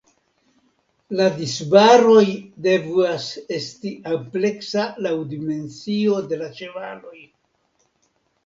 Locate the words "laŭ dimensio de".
5.09-6.41